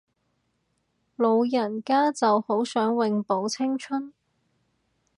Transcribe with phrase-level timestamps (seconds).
[1.15, 4.11] 老人家就好想永葆青春